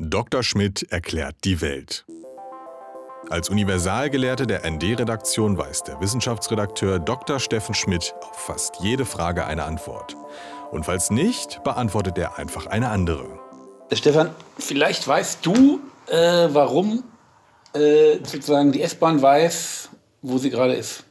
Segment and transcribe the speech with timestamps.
[0.00, 0.44] Dr.
[0.44, 2.04] Schmidt erklärt die Welt.
[3.30, 7.40] Als Universalgelehrte der ND-Redaktion weiß der Wissenschaftsredakteur Dr.
[7.40, 10.16] Steffen Schmidt auf fast jede Frage eine Antwort.
[10.70, 13.40] Und falls nicht, beantwortet er einfach eine andere.
[13.92, 17.02] Stefan, vielleicht weißt du, äh, warum
[17.72, 19.88] äh, sozusagen die S-Bahn weiß,
[20.22, 21.02] wo sie gerade ist.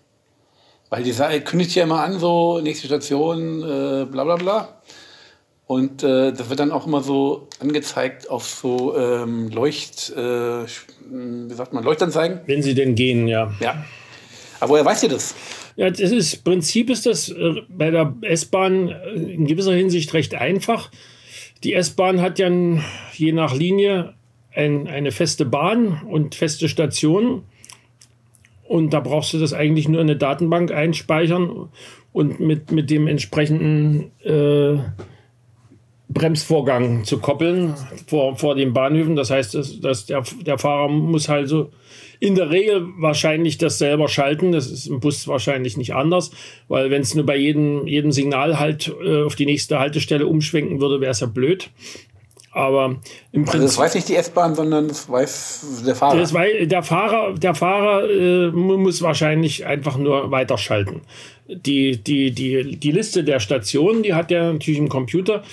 [0.89, 1.11] Weil die
[1.41, 4.81] kündigt ja immer an, so nächste Station, äh, bla bla bla.
[5.67, 11.53] Und äh, das wird dann auch immer so angezeigt auf so ähm, Leucht, äh, wie
[11.53, 12.39] sagt man, Leuchtanzeigen.
[12.45, 13.53] Wenn sie denn gehen, ja.
[13.59, 13.85] Ja.
[14.61, 15.35] Aber woher weißt ihr das?
[15.75, 20.35] Ja, das ist, Prinzip ist das äh, bei der S-Bahn äh, in gewisser Hinsicht recht
[20.35, 20.89] einfach.
[21.63, 22.49] Die S-Bahn hat ja
[23.13, 24.13] je nach Linie
[24.55, 27.43] ein, eine feste Bahn und feste Stationen.
[28.63, 31.69] Und da brauchst du das eigentlich nur in eine Datenbank einspeichern
[32.13, 34.79] und mit, mit dem entsprechenden äh,
[36.17, 37.75] Bremsvorgang zu koppeln
[38.07, 39.15] vor, vor den Bahnhöfen.
[39.15, 41.71] Das heißt, dass, dass der, der Fahrer muss halt so
[42.19, 44.51] in der Regel wahrscheinlich das selber schalten.
[44.51, 46.31] Das ist im Bus wahrscheinlich nicht anders,
[46.67, 50.81] weil wenn es nur bei jedem, jedem Signal halt äh, auf die nächste Haltestelle umschwenken
[50.81, 51.69] würde, wäre es ja blöd.
[52.51, 52.95] Aber
[53.33, 53.53] im Prinzip.
[53.53, 56.17] Also das weiß nicht die S-Bahn, sondern das weiß der Fahrer.
[56.17, 61.01] Das weiß, der Fahrer, der Fahrer äh, muss wahrscheinlich einfach nur weiterschalten.
[61.47, 65.43] Die, die, die, die Liste der Stationen, die hat er natürlich im Computer.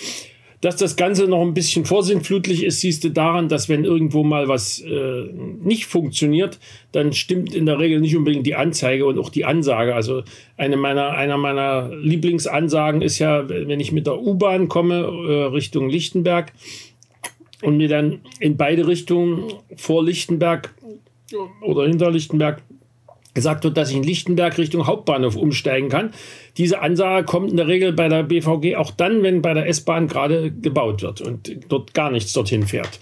[0.65, 4.49] Dass das Ganze noch ein bisschen vorsinnflutlich ist, siehst du daran, dass wenn irgendwo mal
[4.49, 5.29] was äh,
[5.63, 6.59] nicht funktioniert,
[6.91, 9.95] dann stimmt in der Regel nicht unbedingt die Anzeige und auch die Ansage.
[9.95, 10.23] Also
[10.57, 15.91] eine meiner, einer meiner Lieblingsansagen ist ja, wenn ich mit der U-Bahn komme äh, Richtung
[15.91, 16.51] Lichtenberg
[17.61, 20.75] und mir dann in beide Richtungen vor Lichtenberg
[21.61, 22.63] oder hinter Lichtenberg
[23.35, 26.13] gesagt wird, dass ich in Lichtenberg Richtung Hauptbahnhof umsteigen kann.
[26.57, 30.09] Diese Ansage kommt in der Regel bei der BVG auch dann, wenn bei der S-Bahn
[30.09, 33.01] gerade gebaut wird und dort gar nichts dorthin fährt.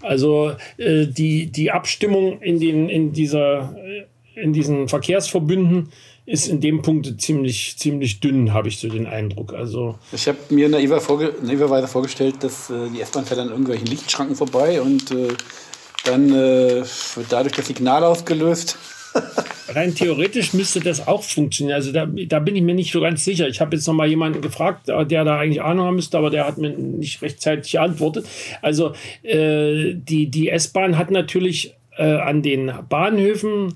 [0.00, 4.04] Also äh, die, die Abstimmung in, den, in, dieser, äh,
[4.40, 5.88] in diesen Verkehrsverbünden
[6.26, 9.52] ist in dem Punkt ziemlich, ziemlich dünn, habe ich so den Eindruck.
[9.52, 13.86] Also ich habe mir naiver vorge naiverweise vorgestellt, dass äh, die S-Bahn fährt an irgendwelchen
[13.86, 15.28] Lichtschranken vorbei und äh,
[16.04, 16.82] dann äh,
[17.14, 18.78] wird dadurch das Signal ausgelöst
[19.68, 21.76] rein theoretisch müsste das auch funktionieren.
[21.76, 23.48] Also da, da bin ich mir nicht so ganz sicher.
[23.48, 26.46] Ich habe jetzt noch mal jemanden gefragt, der da eigentlich Ahnung haben müsste, aber der
[26.46, 28.26] hat mir nicht rechtzeitig geantwortet.
[28.62, 28.92] Also
[29.22, 33.72] äh, die, die S-Bahn hat natürlich äh, an den Bahnhöfen äh,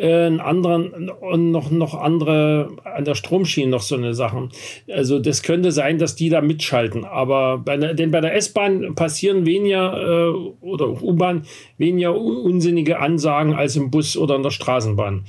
[0.00, 4.50] einen anderen und noch, noch andere an der Stromschiene noch so eine Sachen.
[4.90, 7.04] Also das könnte sein, dass die da mitschalten.
[7.04, 11.44] Aber bei der, denn bei der S-Bahn passieren weniger äh, oder U-Bahn
[11.78, 15.24] weniger unsinnige Ansagen als im Bus oder in der Straßenbahn.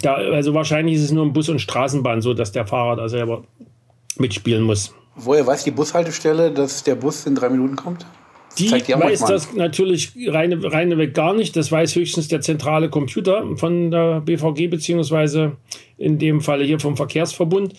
[0.00, 3.08] Da, also wahrscheinlich ist es nur im Bus und Straßenbahn so, dass der Fahrer da
[3.08, 3.44] selber
[4.18, 4.94] mitspielen muss.
[5.16, 8.04] Woher weiß die Bushaltestelle, dass der Bus in drei Minuten kommt?
[8.58, 11.56] Die, die weiß das natürlich reine, reineweg gar nicht.
[11.56, 15.56] Das weiß höchstens der zentrale Computer von der BVG, beziehungsweise
[15.98, 17.74] in dem Falle hier vom Verkehrsverbund.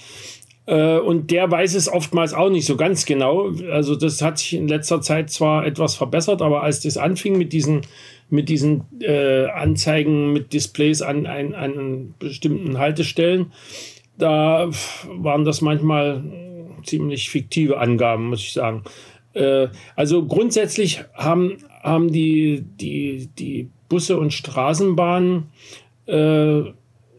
[0.65, 3.51] Äh, und der weiß es oftmals auch nicht so ganz genau.
[3.71, 7.53] Also das hat sich in letzter Zeit zwar etwas verbessert, aber als das anfing mit
[7.53, 7.81] diesen,
[8.29, 13.51] mit diesen äh, Anzeigen mit Displays an, an, an bestimmten Haltestellen,
[14.17, 14.69] da
[15.07, 16.23] waren das manchmal
[16.83, 18.83] ziemlich fiktive Angaben, muss ich sagen.
[19.35, 25.51] Äh, also grundsätzlich haben, haben die, die, die Busse und Straßenbahnen
[26.07, 26.61] äh,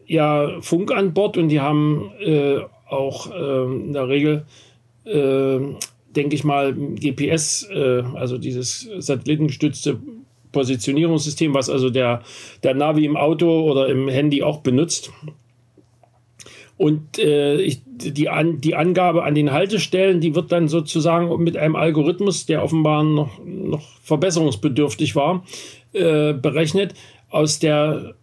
[0.07, 4.45] ja Funk an Bord und die haben äh, auch äh, in der Regel,
[5.05, 5.59] äh,
[6.15, 9.99] denke ich mal, GPS, äh, also dieses satellitengestützte
[10.51, 12.23] Positionierungssystem, was also der,
[12.63, 15.11] der Navi im Auto oder im Handy auch benutzt.
[16.77, 21.57] Und äh, ich, die, an, die Angabe an den Haltestellen, die wird dann sozusagen mit
[21.57, 25.43] einem Algorithmus, der offenbar noch, noch verbesserungsbedürftig war,
[25.93, 26.93] äh, berechnet.
[27.29, 28.13] Aus der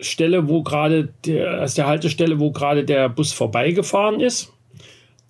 [0.00, 4.52] Stelle, wo gerade der, aus der Haltestelle, wo gerade der Bus vorbeigefahren ist,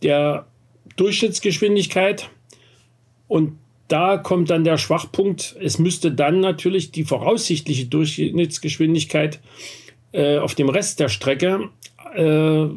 [0.02, 0.46] der
[0.96, 2.30] Durchschnittsgeschwindigkeit
[3.28, 3.58] und
[3.88, 5.54] da kommt dann der Schwachpunkt.
[5.60, 9.40] Es müsste dann natürlich die voraussichtliche Durchschnittsgeschwindigkeit
[10.12, 11.68] äh, auf dem Rest der Strecke
[12.14, 12.68] äh,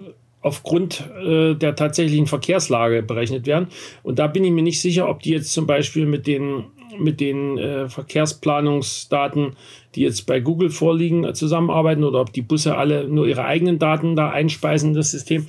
[0.41, 3.67] aufgrund äh, der tatsächlichen Verkehrslage berechnet werden.
[4.03, 6.65] Und da bin ich mir nicht sicher, ob die jetzt zum Beispiel mit den,
[6.99, 9.55] mit den äh, Verkehrsplanungsdaten,
[9.95, 13.79] die jetzt bei Google vorliegen, äh, zusammenarbeiten oder ob die Busse alle nur ihre eigenen
[13.79, 15.47] Daten da einspeisen in das System.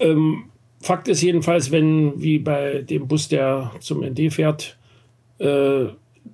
[0.00, 0.44] Ähm,
[0.80, 4.78] Fakt ist jedenfalls, wenn wie bei dem Bus, der zum ND fährt,
[5.38, 5.86] äh,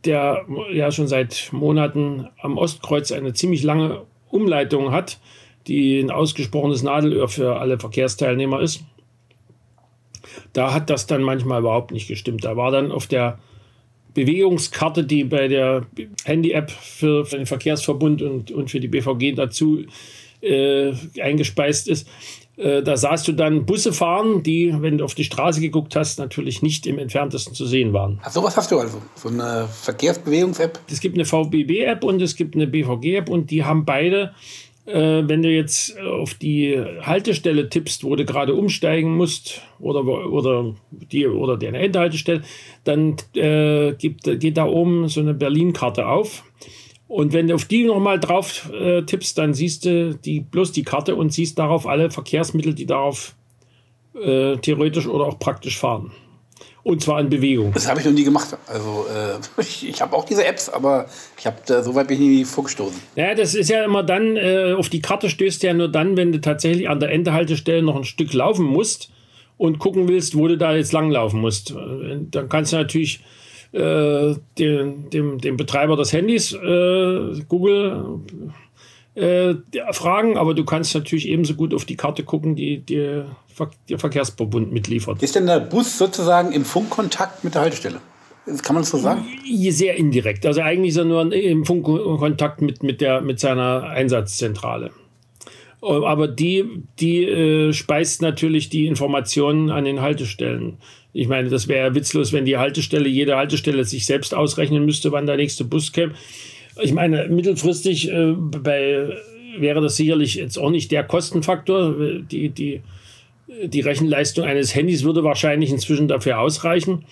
[0.04, 5.18] der ja schon seit Monaten am Ostkreuz eine ziemlich lange Umleitung hat,
[5.66, 8.82] die ein ausgesprochenes Nadelöhr für alle Verkehrsteilnehmer ist.
[10.52, 12.44] Da hat das dann manchmal überhaupt nicht gestimmt.
[12.44, 13.38] Da war dann auf der
[14.14, 15.86] Bewegungskarte, die bei der
[16.24, 19.84] Handy-App für, für, den Verkehrsverbund und, und für die BVG dazu
[20.42, 22.06] äh, eingespeist ist.
[22.56, 26.18] Äh, da sahst du dann Busse fahren, die, wenn du auf die Straße geguckt hast,
[26.18, 28.20] natürlich nicht im entferntesten zu sehen waren.
[28.22, 30.78] Ach, sowas hast du also, so eine Verkehrsbewegungs-App?
[30.90, 34.34] Es gibt eine VBB-App und es gibt eine BVG-App und die haben beide
[34.86, 40.74] äh, wenn du jetzt auf die Haltestelle tippst, wo du gerade umsteigen musst oder, oder,
[40.90, 42.42] die, oder deine Endhaltestelle,
[42.84, 46.44] dann äh, gibt, geht da oben so eine Berlin-Karte auf.
[47.06, 50.82] Und wenn du auf die nochmal drauf äh, tippst, dann siehst du die, bloß die
[50.82, 53.36] Karte und siehst darauf alle Verkehrsmittel, die darauf
[54.14, 56.12] äh, theoretisch oder auch praktisch fahren.
[56.84, 57.72] Und zwar in Bewegung.
[57.72, 58.56] Das habe ich noch nie gemacht.
[58.66, 61.06] Also äh, ich, ich habe auch diese Apps, aber
[61.38, 63.00] ich habe da so weit bin ich nie vorgestoßen.
[63.14, 66.32] Ja, das ist ja immer dann, äh, auf die Karte stößt ja nur dann, wenn
[66.32, 69.10] du tatsächlich an der Endehaltestelle noch ein Stück laufen musst
[69.58, 71.72] und gucken willst, wo du da jetzt langlaufen musst.
[71.72, 73.20] Dann kannst du natürlich
[73.72, 78.20] äh, dem, dem, dem Betreiber des Handys, äh, Google,
[79.14, 79.54] äh,
[79.92, 83.26] fragen, aber du kannst natürlich ebenso gut auf die Karte gucken, die dir
[83.88, 85.22] der Verkehrsverbund mitliefert.
[85.22, 88.00] Ist denn der Bus sozusagen im Funkkontakt mit der Haltestelle?
[88.62, 89.24] Kann man das so sagen?
[89.68, 90.44] Sehr indirekt.
[90.46, 94.90] Also eigentlich ist er nur im Funkkontakt mit, mit, der, mit seiner Einsatzzentrale.
[95.80, 96.64] Aber die,
[96.98, 100.78] die äh, speist natürlich die Informationen an den Haltestellen.
[101.12, 105.12] Ich meine, das wäre ja witzlos, wenn die Haltestelle, jede Haltestelle sich selbst ausrechnen müsste,
[105.12, 106.14] wann der nächste Bus käme.
[106.80, 109.08] Ich meine, mittelfristig äh, bei,
[109.58, 111.94] wäre das sicherlich jetzt auch nicht der Kostenfaktor.
[112.30, 112.80] Die, die,
[113.64, 117.04] die Rechenleistung eines Handys würde wahrscheinlich inzwischen dafür ausreichen.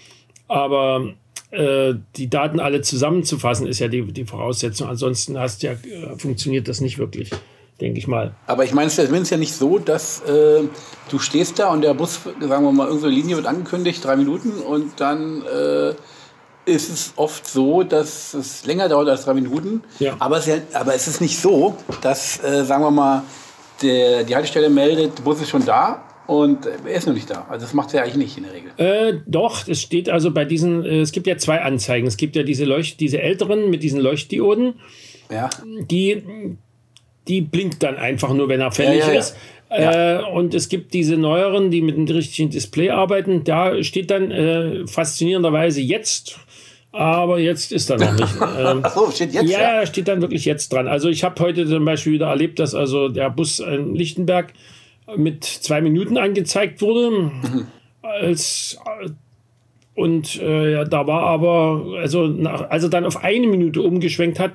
[0.48, 1.14] Aber
[1.50, 4.88] äh, die Daten alle zusammenzufassen, ist ja die, die Voraussetzung.
[4.88, 7.30] Ansonsten hast ja, äh, funktioniert das nicht wirklich
[7.80, 8.34] denke ich mal.
[8.46, 10.62] Aber ich meine, es ist ja nicht so, dass äh,
[11.08, 14.50] du stehst da und der Bus, sagen wir mal, irgendeine Linie wird angekündigt, drei Minuten
[14.60, 15.94] und dann äh,
[16.64, 19.82] ist es oft so, dass es länger dauert als drei Minuten.
[19.98, 20.16] Ja.
[20.18, 23.22] Aber, es aber es ist nicht so, dass, äh, sagen wir mal,
[23.82, 27.46] der, die Haltestelle meldet, der Bus ist schon da und er ist noch nicht da.
[27.48, 28.70] Also das macht er eigentlich nicht in der Regel.
[28.76, 32.06] Äh, doch, es steht also bei diesen, äh, es gibt ja zwei Anzeigen.
[32.06, 34.74] Es gibt ja diese Leucht, diese älteren mit diesen Leuchtdioden.
[35.30, 35.50] Ja.
[35.64, 36.22] Die,
[37.26, 39.36] die blinkt dann einfach nur, wenn er fällig ja, ja, ist.
[39.70, 40.20] Ja.
[40.20, 43.44] Äh, und es gibt diese neueren, die mit dem richtigen Display arbeiten.
[43.44, 46.38] Da steht dann äh, faszinierenderweise jetzt
[46.92, 48.34] aber jetzt ist er noch nicht.
[48.58, 49.50] Ähm, Achso, steht jetzt?
[49.50, 50.88] Ja, ja, steht dann wirklich jetzt dran.
[50.88, 54.52] Also ich habe heute zum Beispiel wieder erlebt, dass also der Bus in Lichtenberg
[55.16, 57.10] mit zwei Minuten angezeigt wurde.
[57.10, 57.66] Mhm.
[58.02, 58.78] Als,
[59.94, 64.38] und äh, ja, da war aber, also nach, als er dann auf eine Minute umgeschwenkt
[64.38, 64.52] hat,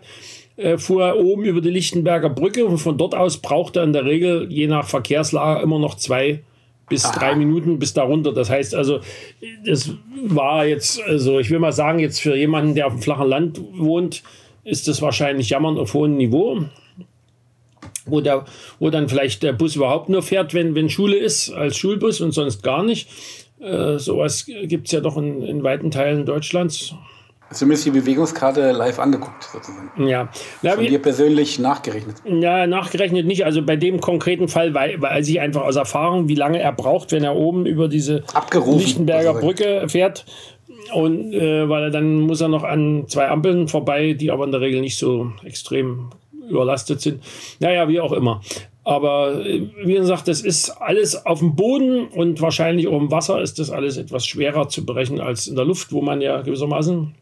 [0.57, 3.93] äh, fuhr er oben über die Lichtenberger Brücke und von dort aus braucht er in
[3.93, 6.54] der Regel je nach Verkehrslage immer noch zwei Minuten
[6.89, 7.17] bis Aha.
[7.17, 8.31] drei Minuten bis darunter.
[8.31, 8.99] Das heißt also,
[9.65, 9.91] das
[10.27, 13.61] war jetzt, also ich will mal sagen, jetzt für jemanden, der auf dem flachen Land
[13.73, 14.23] wohnt,
[14.63, 16.61] ist das wahrscheinlich Jammern auf hohem Niveau.
[18.07, 18.45] Wo, der,
[18.79, 22.33] wo dann vielleicht der Bus überhaupt nur fährt, wenn, wenn Schule ist, als Schulbus und
[22.33, 23.09] sonst gar nicht.
[23.59, 26.93] Äh, sowas gibt es ja doch in, in weiten Teilen Deutschlands.
[27.51, 29.91] Zumindest die Bewegungskarte live angeguckt, sozusagen.
[30.07, 30.29] Ja.
[30.63, 32.17] Na, Von dir persönlich nachgerechnet?
[32.25, 33.45] Ja, nachgerechnet nicht.
[33.45, 37.23] Also bei dem konkreten Fall weil, ich einfach aus Erfahrung, wie lange er braucht, wenn
[37.23, 40.25] er oben über diese Abgerufen, Lichtenberger Brücke fährt.
[40.93, 44.51] Und äh, weil er dann muss er noch an zwei Ampeln vorbei, die aber in
[44.51, 46.09] der Regel nicht so extrem
[46.49, 47.23] überlastet sind.
[47.59, 48.41] Naja, wie auch immer.
[48.85, 53.41] Aber äh, wie gesagt, das ist alles auf dem Boden und wahrscheinlich auch im Wasser
[53.41, 57.15] ist das alles etwas schwerer zu berechnen als in der Luft, wo man ja gewissermaßen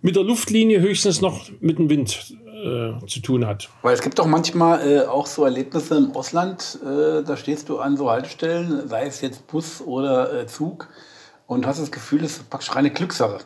[0.00, 2.34] mit der Luftlinie höchstens noch mit dem Wind
[2.64, 3.68] äh, zu tun hat.
[3.82, 7.78] Weil es gibt doch manchmal äh, auch so Erlebnisse im Ausland, äh, da stehst du
[7.78, 10.88] an so Haltestellen, sei es jetzt Bus oder äh, Zug,
[11.46, 13.40] und hast das Gefühl, es ist praktisch reine Glückssache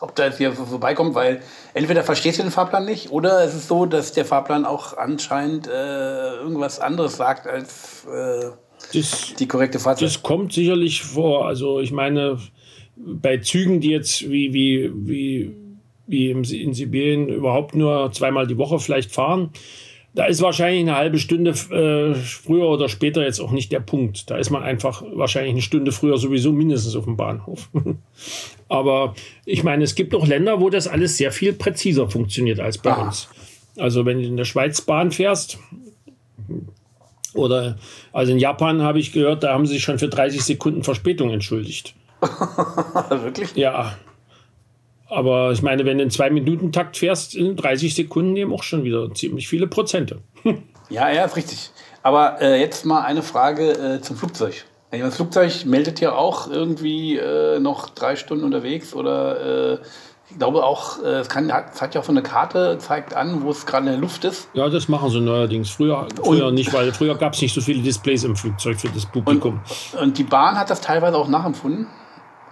[0.00, 1.42] ob da jetzt hier vorbeikommt, weil
[1.74, 5.68] entweder verstehst du den Fahrplan nicht oder es ist so, dass der Fahrplan auch anscheinend
[5.68, 8.50] äh, irgendwas anderes sagt als äh,
[8.92, 10.06] das, die korrekte Fahrzeit.
[10.06, 11.46] Das kommt sicherlich vor.
[11.46, 12.38] Also ich meine,
[12.96, 15.56] bei Zügen, die jetzt wie, wie, wie,
[16.06, 19.50] wie in Sibirien überhaupt nur zweimal die Woche vielleicht fahren,
[20.16, 24.30] da ist wahrscheinlich eine halbe Stunde äh, früher oder später jetzt auch nicht der Punkt.
[24.30, 27.68] Da ist man einfach wahrscheinlich eine Stunde früher sowieso mindestens auf dem Bahnhof.
[28.68, 32.78] Aber ich meine, es gibt auch Länder, wo das alles sehr viel präziser funktioniert als
[32.78, 33.02] bei Aha.
[33.02, 33.28] uns.
[33.76, 35.58] Also wenn du in der Schweiz Bahn fährst,
[37.34, 37.76] oder
[38.10, 41.30] also in Japan habe ich gehört, da haben sie sich schon für 30 Sekunden Verspätung
[41.30, 41.94] entschuldigt.
[43.10, 43.54] Wirklich?
[43.54, 43.98] Ja.
[45.08, 48.62] Aber ich meine, wenn du in zwei Minuten Takt fährst, in 30 Sekunden nehmen auch
[48.62, 50.20] schon wieder ziemlich viele Prozente.
[50.90, 51.70] ja, ja, ist richtig.
[52.02, 54.64] Aber äh, jetzt mal eine Frage äh, zum Flugzeug.
[54.90, 59.78] Das Flugzeug meldet ja auch irgendwie äh, noch drei Stunden unterwegs oder äh,
[60.30, 63.42] Ich glaube auch, äh, es kann, es hat ja auch so eine Karte, zeigt an,
[63.42, 64.48] wo es gerade in der Luft ist.
[64.54, 65.70] Ja, das machen sie neuerdings.
[65.70, 69.06] Früher, früher nicht, weil früher gab es nicht so viele Displays im Flugzeug für das
[69.06, 69.60] Publikum.
[69.92, 71.86] Und, und die Bahn hat das teilweise auch nachempfunden.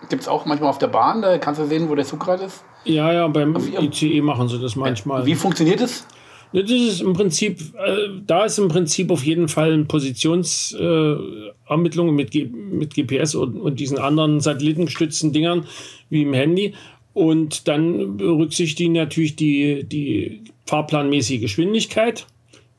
[0.09, 2.45] Gibt es auch manchmal auf der Bahn, da kannst du sehen, wo der Zug gerade
[2.45, 2.65] ist.
[2.85, 5.25] Ja, ja, beim ICE machen sie das manchmal.
[5.27, 6.07] Wie funktioniert es?
[6.53, 12.13] Das ist im Prinzip, äh, da ist im Prinzip auf jeden Fall eine Positionsermittlung äh,
[12.13, 15.67] mit, mit GPS und, und diesen anderen satellitengestützten Dingern
[16.11, 16.75] wie im Handy.
[17.13, 22.25] Und dann berücksichtigen natürlich die, die fahrplanmäßige Geschwindigkeit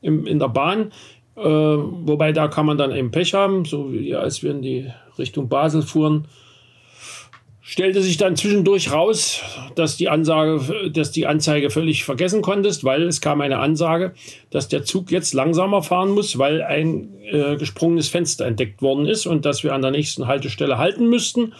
[0.00, 0.92] im, in der Bahn.
[1.36, 4.86] Äh, wobei da kann man dann eben Pech haben, so wie als wir in die
[5.18, 6.28] Richtung Basel fuhren
[7.68, 9.42] stellte sich dann zwischendurch raus,
[9.74, 14.14] dass die Ansage, dass die Anzeige völlig vergessen konntest, weil es kam eine Ansage,
[14.50, 19.26] dass der Zug jetzt langsamer fahren muss, weil ein äh, gesprungenes Fenster entdeckt worden ist
[19.26, 21.54] und dass wir an der nächsten Haltestelle halten müssten,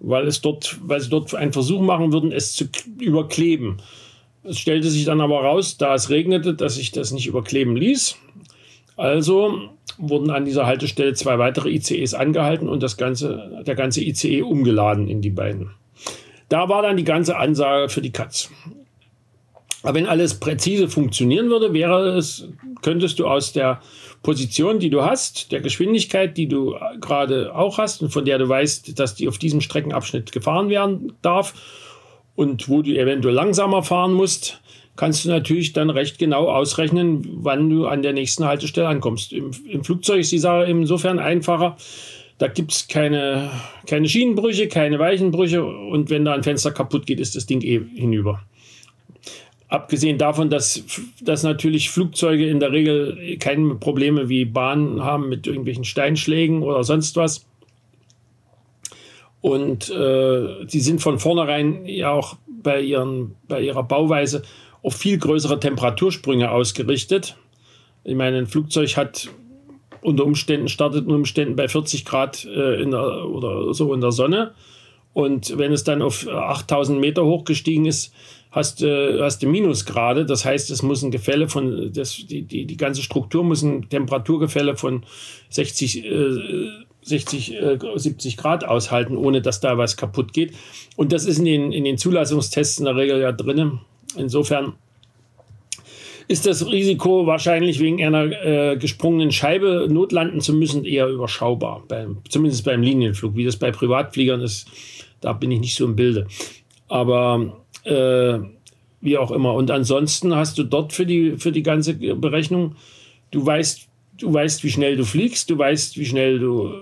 [0.00, 2.64] weil es dort, weil sie dort einen Versuch machen würden, es zu
[2.98, 3.76] überkleben.
[4.42, 8.16] Es stellte sich dann aber raus, da es regnete, dass sich das nicht überkleben ließ.
[8.96, 9.70] Also
[10.02, 15.06] wurden an dieser Haltestelle zwei weitere ICEs angehalten und das ganze, der ganze ICE umgeladen
[15.06, 15.70] in die beiden.
[16.48, 18.50] Da war dann die ganze Ansage für die Katz.
[19.82, 22.48] Aber wenn alles präzise funktionieren würde, wäre es,
[22.82, 23.80] könntest du aus der
[24.22, 28.48] Position, die du hast, der Geschwindigkeit, die du gerade auch hast und von der du
[28.48, 31.54] weißt, dass die auf diesem Streckenabschnitt gefahren werden darf
[32.34, 34.60] und wo du eventuell langsamer fahren musst,
[34.96, 39.32] kannst du natürlich dann recht genau ausrechnen, wann du an der nächsten Haltestelle ankommst.
[39.32, 41.76] Im, im Flugzeug ist die Sache insofern einfacher.
[42.38, 43.50] Da gibt es keine,
[43.86, 47.80] keine Schienenbrüche, keine Weichenbrüche und wenn da ein Fenster kaputt geht, ist das Ding eh
[47.94, 48.42] hinüber.
[49.68, 50.84] Abgesehen davon, dass,
[51.22, 56.84] dass natürlich Flugzeuge in der Regel keine Probleme wie Bahnen haben mit irgendwelchen Steinschlägen oder
[56.84, 57.46] sonst was.
[59.40, 64.42] Und äh, die sind von vornherein ja auch bei, ihren, bei ihrer Bauweise
[64.82, 67.36] auf viel größere Temperatursprünge ausgerichtet.
[68.04, 69.28] Ich meine, ein Flugzeug hat
[70.00, 74.12] unter Umständen, startet unter Umständen bei 40 Grad äh, in der, oder so in der
[74.12, 74.52] Sonne.
[75.12, 78.12] Und wenn es dann auf 8000 Meter hochgestiegen ist,
[78.50, 80.26] hast, äh, hast du Minusgrade.
[80.26, 83.88] Das heißt, es muss ein Gefälle von, das, die, die, die ganze Struktur muss ein
[83.88, 85.04] Temperaturgefälle von
[85.50, 86.30] 60, äh,
[87.02, 90.54] 60, äh, 70 Grad aushalten, ohne dass da was kaputt geht.
[90.96, 93.80] Und das ist in den, in den Zulassungstests in der Regel ja drinnen.
[94.16, 94.74] Insofern
[96.28, 102.18] ist das Risiko wahrscheinlich wegen einer äh, gesprungenen Scheibe notlanden zu müssen eher überschaubar, beim,
[102.28, 103.36] zumindest beim Linienflug.
[103.36, 104.68] Wie das bei Privatfliegern ist,
[105.20, 106.26] da bin ich nicht so im Bilde.
[106.88, 108.38] Aber äh,
[109.00, 109.54] wie auch immer.
[109.54, 112.76] Und ansonsten hast du dort für die, für die ganze Berechnung,
[113.30, 113.88] du weißt,
[114.18, 116.72] du weißt, wie schnell du fliegst, du weißt, wie schnell du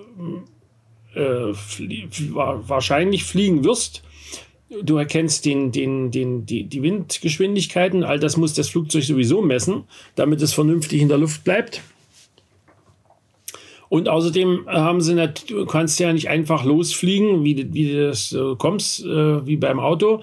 [1.14, 4.02] äh, flie wahrscheinlich fliegen wirst
[4.82, 9.84] Du erkennst den, den, den, die, die Windgeschwindigkeiten, all das muss das Flugzeug sowieso messen,
[10.14, 11.82] damit es vernünftig in der Luft bleibt.
[13.88, 18.32] Und außerdem haben sie nicht, du kannst ja nicht einfach losfliegen, wie, wie du das
[18.32, 20.22] äh, kommst, äh, wie beim Auto.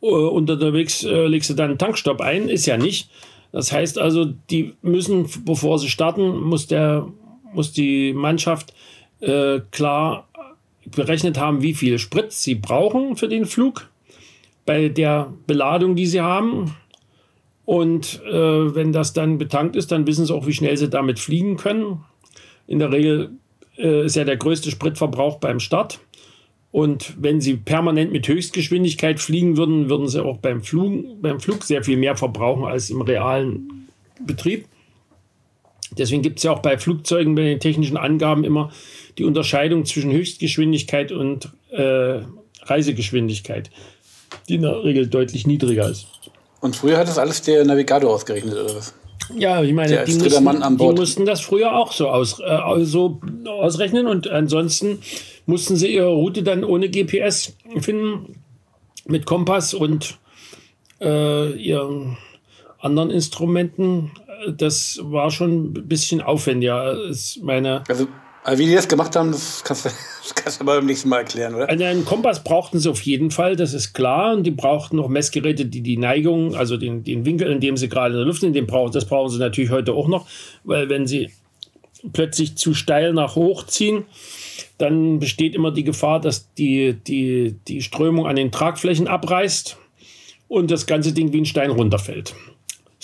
[0.00, 3.08] Uh, unterwegs äh, legst du dann einen Tankstopp ein, ist ja nicht.
[3.52, 7.08] Das heißt also, die müssen, bevor sie starten, muss, der,
[7.52, 8.74] muss die Mannschaft
[9.20, 10.28] äh, klar
[10.86, 13.88] berechnet haben, wie viel Sprit sie brauchen für den Flug
[14.66, 16.76] bei der Beladung, die sie haben.
[17.64, 21.18] Und äh, wenn das dann betankt ist, dann wissen sie auch, wie schnell sie damit
[21.18, 22.00] fliegen können.
[22.66, 23.30] In der Regel
[23.78, 26.00] äh, ist ja der größte Spritverbrauch beim Start.
[26.72, 31.64] Und wenn sie permanent mit Höchstgeschwindigkeit fliegen würden, würden sie auch beim Flug, beim Flug
[31.64, 33.88] sehr viel mehr verbrauchen als im realen
[34.26, 34.66] Betrieb.
[35.98, 38.72] Deswegen gibt es ja auch bei Flugzeugen bei den technischen Angaben immer
[39.18, 42.20] die Unterscheidung zwischen Höchstgeschwindigkeit und äh,
[42.62, 43.70] Reisegeschwindigkeit,
[44.48, 46.06] die in der Regel deutlich niedriger ist.
[46.60, 48.94] Und früher hat das alles der Navigator ausgerechnet, oder was?
[49.36, 54.06] Ja, ich meine, die mussten, die mussten, das früher auch so, aus, äh, so ausrechnen
[54.06, 54.98] und ansonsten
[55.46, 58.42] mussten sie ihre Route dann ohne GPS finden,
[59.06, 60.18] mit Kompass und
[61.00, 62.16] äh, ihren
[62.78, 64.12] anderen Instrumenten.
[64.56, 66.96] Das war schon ein bisschen aufwendiger.
[67.40, 68.08] meine also
[68.44, 69.90] aber wie die das gemacht haben, das kannst, du,
[70.22, 71.68] das kannst du aber beim nächsten Mal erklären, oder?
[71.68, 74.34] Einen Kompass brauchten sie auf jeden Fall, das ist klar.
[74.34, 77.88] Und die brauchten noch Messgeräte, die die Neigung, also den, den Winkel, in dem sie
[77.88, 80.26] gerade in der Luft sind, den brauchen, das brauchen sie natürlich heute auch noch.
[80.64, 81.30] Weil wenn sie
[82.12, 84.04] plötzlich zu steil nach hoch ziehen,
[84.78, 89.76] dann besteht immer die Gefahr, dass die, die, die Strömung an den Tragflächen abreißt
[90.48, 92.34] und das ganze Ding wie ein Stein runterfällt.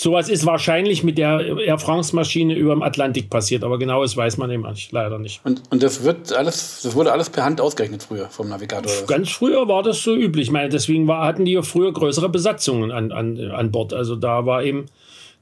[0.01, 4.37] Sowas ist wahrscheinlich mit der Air France-Maschine über dem Atlantik passiert, aber genau das weiß
[4.37, 5.41] man eben leider nicht.
[5.43, 8.93] Und, und das wird alles, das wurde alles per Hand ausgerechnet früher vom Navigator.
[9.09, 10.47] Ganz früher war das so üblich.
[10.47, 13.93] Ich meine, deswegen war, hatten die ja früher größere Besatzungen an, an, an Bord.
[13.93, 14.87] Also da war eben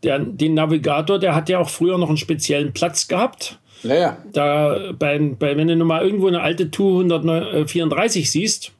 [0.02, 3.58] der, den Navigator, der hat ja auch früher noch einen speziellen Platz gehabt.
[3.82, 4.18] Ja, ja.
[4.32, 8.72] Da, bei, bei, wenn du mal irgendwo eine alte Tu 134 siehst,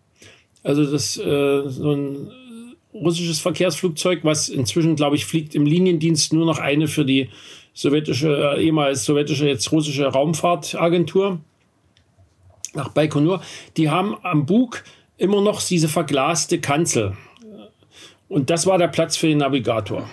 [0.62, 2.30] also das äh, so ein
[3.02, 7.30] russisches Verkehrsflugzeug, was inzwischen, glaube ich, fliegt im Liniendienst nur noch eine für die
[7.74, 11.40] sowjetische, äh, ehemals sowjetische, jetzt russische Raumfahrtagentur
[12.74, 13.42] nach Baikonur.
[13.76, 14.84] Die haben am Bug
[15.18, 17.16] immer noch diese verglaste Kanzel.
[18.28, 20.08] Und das war der Platz für den Navigator.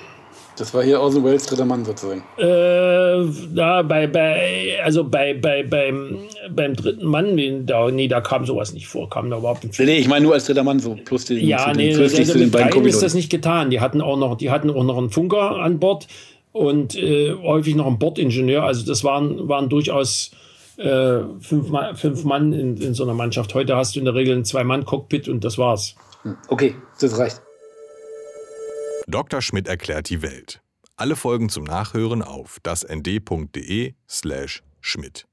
[0.55, 2.23] Das war hier dem Wales dritter Mann sozusagen.
[2.37, 6.19] Äh, da bei, bei, also bei, bei, beim,
[6.51, 9.85] beim dritten Mann, da, nee, da kam sowas nicht vor, kam da überhaupt nicht vor.
[9.85, 12.23] Nee, ich meine nur als dritter Mann so, plus den, ja, zu nee, den, also
[12.23, 13.71] zu den beiden ist das nicht getan.
[13.71, 16.07] Die hatten auch noch, die hatten auch noch einen Funker an Bord
[16.51, 18.63] und äh, häufig noch einen Bordingenieur.
[18.63, 20.31] Also das waren, waren durchaus
[20.77, 23.55] äh, fünf, fünf Mann in, in so einer Mannschaft.
[23.55, 25.95] Heute hast du in der Regel ein Zwei-Mann-Cockpit und das war's.
[26.21, 27.41] Hm, okay, das reicht.
[29.13, 29.43] Dr.
[29.43, 30.63] Schmidt erklärt die Welt.
[30.95, 35.27] Alle Folgen zum Nachhören auf dasnd.de slash Schmidt.